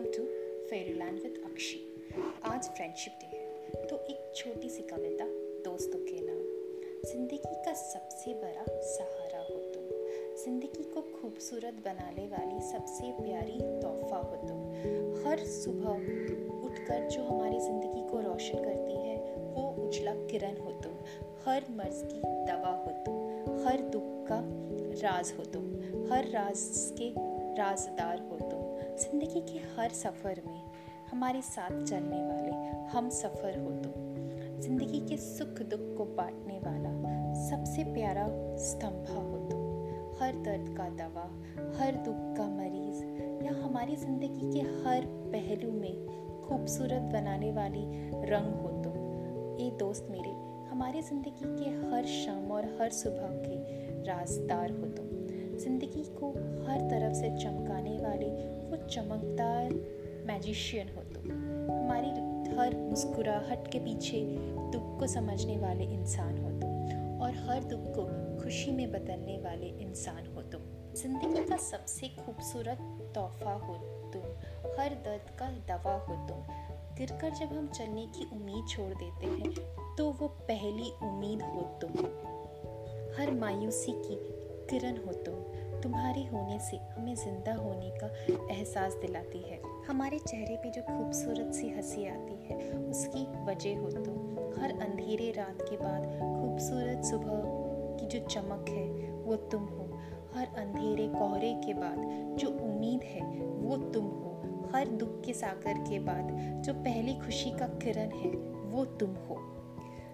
[0.00, 0.22] Welcome to
[0.68, 1.78] fairyland with Akshi
[2.50, 5.24] आज friendship day है तो एक छोटी सी कविता
[5.64, 6.38] दोस्तों के नाम।
[7.10, 9.84] ज़िंदगी का सबसे बड़ा सहारा हो तुम।
[10.44, 15.92] ज़िंदगी को खूबसूरत बनाने वाली सबसे प्यारी तोहफा हो तुम। हर सुबह
[16.60, 19.18] उठकर जो हमारी ज़िंदगी को रोशन करती है,
[19.54, 20.96] वो उजला किरण हो तुम।
[21.44, 24.40] हर मर्ज की दवा हो तुम। हर दुख का
[25.04, 25.68] राज हो तुम।
[26.12, 26.66] हर राज
[26.98, 27.12] के
[27.56, 28.59] राजदार हो तुम।
[29.00, 30.62] ज़िंदगी के हर सफ़र में
[31.10, 33.92] हमारे साथ चलने वाले हम सफ़र हो तो
[34.62, 36.90] ज़िंदगी के सुख दुख को बांटने वाला
[37.48, 38.26] सबसे प्यारा
[38.64, 39.58] स्तंभा हो तो
[40.20, 41.24] हर दर्द का दवा,
[41.78, 43.04] हर दुख का मरीज़
[43.44, 47.84] या हमारी ज़िंदगी के हर पहलू में खूबसूरत बनाने वाली
[48.30, 48.90] रंग हो तो
[49.62, 50.30] ये दोस्त मेरे,
[50.70, 55.19] हमारी ज़िंदगी के हर शाम और हर सुबह के राजदार हो तुम।
[55.60, 56.28] ज़िंदगी को
[56.66, 58.28] हर तरफ़ से चमकाने वाले
[58.70, 59.72] वो चमकदार
[60.26, 61.30] मैजिशियन हो तुम।
[61.70, 62.10] हमारी
[62.56, 64.20] हर मुस्कुराहट के पीछे
[64.72, 68.06] दुख को समझने वाले इंसान हो तुम और हर दुख को
[68.42, 70.62] खुशी में बदलने वाले इंसान हो तुम।
[70.94, 72.78] ज़िंदगी का सबसे खूबसूरत
[73.14, 73.74] तोहफा हो
[74.12, 74.22] तुम।
[74.80, 76.42] हर दर्द का दवा हो तुम।
[76.98, 82.04] गिरकर जब हम चलने की उम्मीद छोड़ देते हैं तो वो पहली उम्मीद हो तुम।
[83.18, 84.16] हर मायूसी की
[84.70, 85.34] किरण हो तुम।
[85.80, 88.06] तुम्हारे होने से हमें ज़िंदा होने का
[88.54, 93.90] एहसास दिलाती है। हमारे चेहरे पे जो खूबसूरत सी हँसी आती है, उसकी वजह हो
[93.90, 94.30] तुम।
[94.62, 97.42] हर अंधेरे रात के बाद खूबसूरत सुबह
[98.00, 99.98] की जो चमक है, वो तुम हो।
[100.34, 101.96] हर अंधेरे कोहरे के बाद
[102.38, 104.26] जो उम्मीद है, वो तुम हो।
[104.74, 106.28] हर दुख के सागर के बाद
[106.64, 108.30] जो पहली खुशी का किरण है,
[108.70, 109.49] वो तुम हो।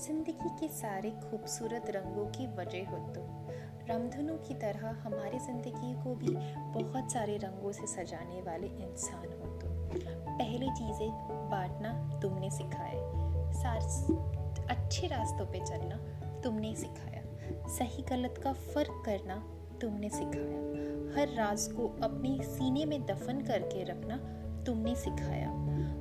[0.00, 3.48] ज़िंदगी के सारे खूबसूरत रंगों की वजह हो तुम
[3.88, 6.34] रामधनु की तरह हमारी ज़िंदगी को भी
[6.74, 9.70] बहुत सारे रंगों से सजाने वाले इंसान हो तुम
[10.38, 11.10] पहली चीज़ें
[11.50, 15.96] बांटना तुमने सिखाया। सार अच्छे रास्तों पे चलना
[16.42, 17.22] तुमने सिखाया।
[17.68, 19.36] सही गलत का फ़र्क करना
[19.80, 24.16] तुमने सिखाया। हर राज को अपने सीने में दफन करके रखना
[24.66, 25.50] तुमने सिखाया।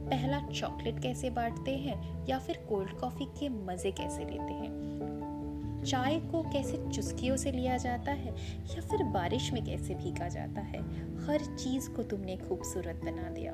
[0.10, 4.78] पहला चॉकलेट कैसे बांटते हैं या फिर कोल्ड कॉफ़ी के मज़े कैसे लेते हैं?
[5.86, 8.32] चाय को कैसे चुस्कियों से लिया जाता है
[8.66, 10.82] या फिर बारिश में कैसे भीगा जाता है?
[11.26, 13.54] हर चीज़ को तुमने खूबसूरत बना दिया।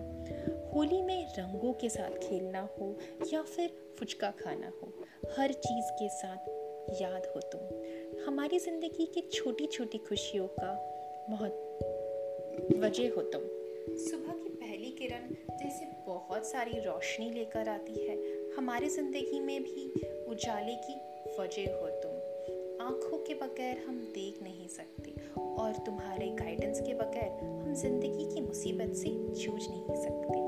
[0.74, 2.98] होली में रंगों के साथ खेलना हो
[3.34, 4.94] या फिर फुचका खाना हो,
[5.38, 6.50] हर चीज़ के साथ
[7.02, 10.74] याद हो तुम। हमारी ज़िंदगी की छोटी छोटी खुशियों का
[11.30, 11.62] बहुत
[12.78, 13.42] वजह हो तुम।
[13.98, 14.55] सुबह की
[15.06, 18.16] किरण जैसे बहुत सारी रोशनी लेकर आती है।
[18.58, 19.84] हमारी ज़िंदगी में भी
[20.28, 20.94] उजाले की
[21.40, 27.30] वजह हो तुम। आँखों के बगैर हम देख नहीं सकते और तुम्हारे गाइडेंस के बगैर
[27.44, 29.10] हम ज़िंदगी की मुसीबत से
[29.44, 30.40] जूझ नहीं सकते।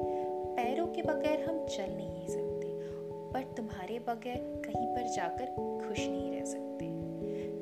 [0.55, 2.73] पैरों के बगैर हम चल नहीं सकते
[3.33, 5.55] पर तुम्हारे बगैर कहीं पर जाकर
[5.87, 6.89] खुश नहीं रह सकते।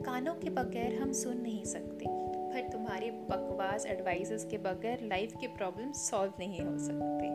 [0.04, 2.25] कानों के बगैर हम सुन नहीं सकते।
[2.56, 7.28] पर तुम्हारे बकवास एडवाइसेस के बगैर लाइफ के प्रॉब्लम सॉल्व नहीं हो सकते।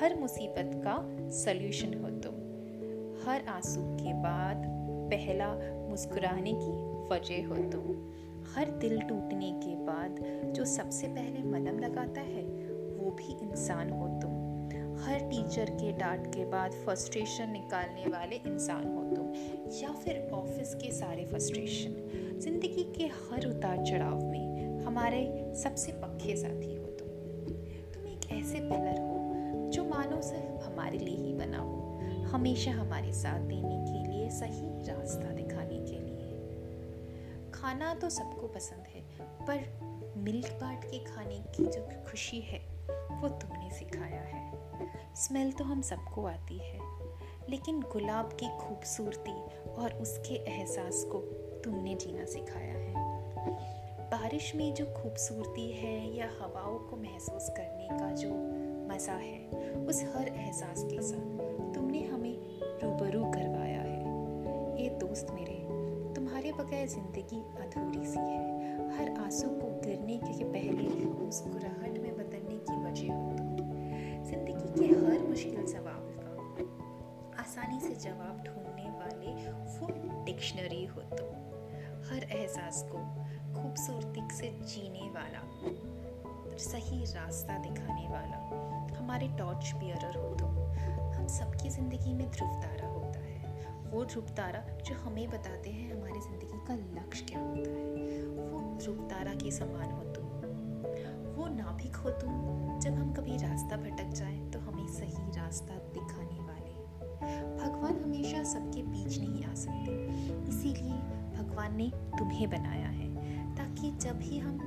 [0.00, 0.96] हर मुसीबत का
[1.30, 2.34] सल्यूशन हो तुम।
[3.28, 4.62] हर आँसू के बाद
[5.10, 5.54] पहला
[5.88, 6.72] मुस्कुराने की
[7.08, 7.82] वजह हो तुम।
[8.54, 10.16] हर दिल टूटने के बाद
[10.52, 12.44] जो सबसे पहले मलम लगाता है,
[12.98, 14.36] वो भी इंसान हो तुम।
[15.00, 19.32] हर टीचर के डांट के बाद फ्रस्ट्रेशन निकालने वाले इंसान हो तुम।
[19.74, 21.94] या फिर ऑफ़िस के सारे फ्रस्ट्रेशन
[22.40, 24.47] ज़िंदगी के हर उतार चढ़ाव में
[24.86, 27.08] हमारे सबसे पक्के साथी हो तुम।
[27.94, 29.18] तुम एक ऐसे पिलर हो
[29.70, 31.88] जो मानो सिर्फ़ हमारे लिए ही बना हो।
[32.28, 36.18] हमेशा हमारे साथ देने के लिए, सही रास्ता दिखाने के लिए।
[37.50, 39.80] खाना तो सबको पसंद है, पर
[40.16, 42.58] मिल्क बाट के खाने की जो खुशी है,
[43.20, 44.52] वो तुमने सिखाया है।
[45.16, 46.80] स्मेल तो हम सबको आती है,
[47.50, 49.40] लेकिन गुलाब की खूबसूरती
[49.70, 51.18] और उसके एहसास को
[51.64, 52.98] तुमने जीना सिखाया है।
[54.10, 58.30] बारिश में जो खूबसूरती है या हवाओं को महसूस करने का जो
[58.88, 59.38] मज़ा है,
[59.86, 62.36] उस हर एहसास के साथ तुमने हमें
[62.82, 65.58] रूबरू करवाया है। ये दोस्त मेरे,
[66.14, 72.58] तुम्हारे बगैर ज़िंदगी अधूरी सी है। हर आँसू को गिरने के पहले मुस्कुराहट में बदलने
[72.58, 73.70] की वजह हो तुम।
[74.24, 79.36] ज़िंदगी के हर मुश्किल सवाल का आसानी से जवाब ढूँढने वाले
[79.78, 81.36] वो डिक्शनरी हो तुम।
[82.10, 82.98] हर एहसास को
[83.58, 85.42] खूबसूरती से जीने वाला
[86.60, 88.38] सही रास्ता दिखाने वाला,
[88.98, 94.24] हमारे टॉर्च बियरर हो तो हम सबकी ज़िंदगी में ध्रुव तारा होता है। वो ध्रुव
[94.36, 99.34] तारा जो हमें बताते हैं हमारी ज़िंदगी का लक्ष्य क्या होता है। वो ध्रुव तारा
[99.34, 100.26] के समान हो तुम।
[101.36, 106.40] वो नाभिक हो तुम। जब हम कभी रास्ता भटक जाए तो हमें सही रास्ता दिखाने
[106.40, 106.74] वाले।
[107.56, 109.92] भगवान हमेशा सबके बीच नहीं आ सकते।
[110.50, 110.98] इसीलिए
[111.38, 113.07] भगवान ने तुम्हें बनाया है।
[113.68, 114.58] ताकि जब ही हम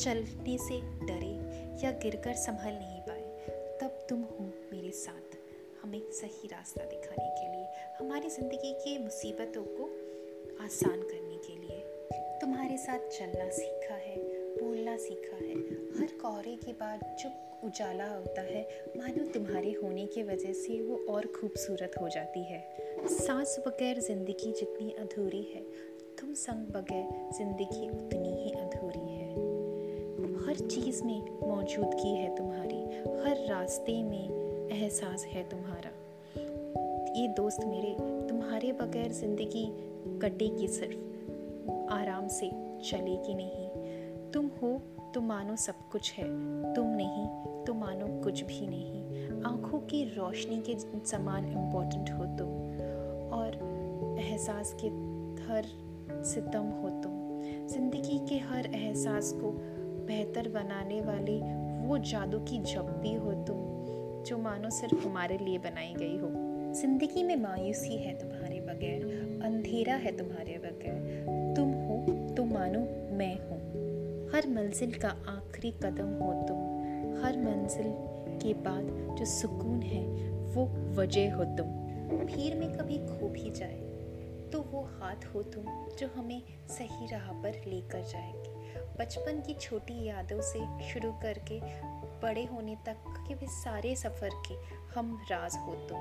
[0.00, 1.32] चलने से डरे
[1.84, 3.22] या गिरकर संभल नहीं पाए,
[3.80, 5.36] तब तुम हो मेरे साथ
[5.82, 7.66] हमें सही रास्ता दिखाने के लिए,
[8.00, 9.84] हमारी ज़िंदगी की मुसीबतों को
[10.64, 11.80] आसान करने के लिए।
[12.40, 14.16] तुम्हारे साथ चलना सीखा है,
[14.60, 15.54] बोलना सीखा है।
[15.98, 17.30] हर कोहरे के बाद जो
[17.66, 18.62] उजाला होता है,
[18.96, 22.62] मानो तुम्हारे होने की वजह से वो और खूबसूरत हो जाती है।
[23.08, 25.93] सांस बगैर ज़िंदगी जितनी अधूरी है
[26.24, 29.32] तुम संग बगैर ज़िंदगी उतनी ही अधूरी है।
[30.46, 32.78] हर चीज़ में मौजूदगी है तुम्हारी,
[33.24, 35.90] हर रास्ते में एहसास है तुम्हारा।
[37.16, 37.92] ये दोस्त मेरे,
[38.28, 39.66] तुम्हारे बगैर ज़िंदगी
[40.18, 40.96] कटेगी सिर्फ़,
[41.92, 42.50] आराम से
[42.84, 44.72] चलेगी नहीं। तुम हो
[45.14, 46.24] तो मानो सब कुछ है,
[46.74, 52.48] तुम नहीं तो मानो कुछ भी नहीं। आँखों की रोशनी के समान इम्पोर्टेंट हो तुम,
[53.30, 54.88] और एहसास के
[55.44, 57.12] हर सितम हो तुम।
[57.66, 59.50] ज़िंदगी के हर एहसास को
[60.06, 61.40] बेहतर बनाने वाली
[61.88, 63.56] वो जादू की जप्पी हो तुम,
[64.24, 66.30] जो मानो सिर्फ़ हमारे लिए बनाई गई हो।
[66.74, 69.02] ज़िंदगी में मायूसी है तुम्हारे बगैर,
[69.44, 71.96] अंधेरा है तुम्हारे बगैर। तुम हो
[72.34, 72.80] तो मानो
[73.16, 73.58] मैं हूँ।
[74.34, 77.92] हर मंजिल का आखिरी कदम हो तुम। हर मंजिल
[78.42, 80.04] के बाद जो सुकून है,
[80.54, 80.64] वो
[80.94, 81.66] वजह हो तुम।
[82.26, 83.83] भीड़ में कभी खो भी जाए
[84.54, 85.64] तो वो हाथ हो तुम,
[85.98, 88.50] जो हमें सही राह पर लेकर जाएगी।
[88.98, 91.60] बचपन की छोटी यादों से शुरू करके,
[92.22, 92.96] बड़े होने तक
[93.28, 94.54] के वे सारे सफ़र के
[94.94, 95.98] हम राज हो तुम।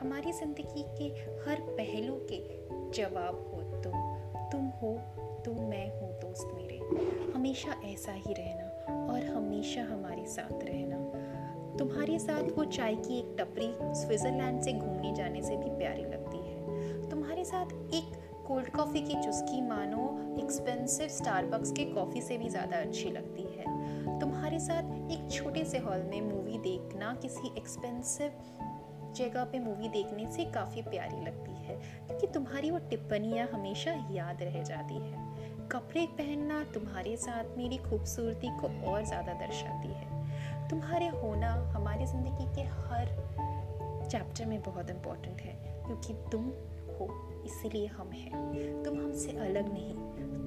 [0.00, 1.04] हमारी ज़िंदगी के
[1.44, 2.40] हर पहलू के
[2.90, 3.92] जवाब हो तुम।
[4.50, 4.94] तुम हो
[5.44, 6.78] तो मैं हूँ दोस्त मेरे।
[7.32, 10.98] हमेशा ऐसा ही रहना और हमेशा हमारे साथ रहना।
[11.78, 16.38] तुम्हारे साथ वो चाय की एक टपरी स्विट्ज़रलैंड से घूमने जाने से भी प्यारी लगती
[16.38, 18.12] है। तुम्हारे साथ एक
[18.46, 20.02] कोल्ड कॉफ़ी की चुस्की मानो
[20.42, 25.78] एक्सपेंसिव स्टारबक्स के कॉफ़ी से भी ज़्यादा अच्छी लगती है। तुम्हारे साथ एक छोटे से
[25.78, 28.32] हॉल में मूवी देखना, किसी एक्सपेंसिव
[29.16, 34.42] जगह पे मूवी देखने से काफ़ी प्यारी लगती है, क्योंकि तुम्हारी वो टिप्पणियाँ हमेशा याद
[34.42, 41.08] रह जाती है। कपड़े पहनना तुम्हारे साथ मेरी खूबसूरती को और ज़्यादा दर्शाती है। तुम्हारे
[41.08, 43.06] होना हमारी ज़िंदगी के हर
[44.10, 45.54] चैप्टर में बहुत इम्पोर्टेंट है,
[45.86, 46.50] क्योंकि तुम
[46.98, 47.06] हो।
[47.44, 49.94] इसीलिए हम हैं। तुम हमसे अलग नहीं।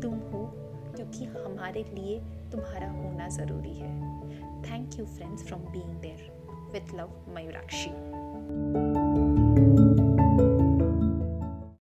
[0.01, 0.51] तुम हो
[0.95, 2.19] क्योंकि हमारे लिए
[2.51, 3.99] तुम्हारा होना ज़रूरी है।
[4.61, 6.31] Thank you friends from being there
[6.73, 7.91] with love Mayurakshi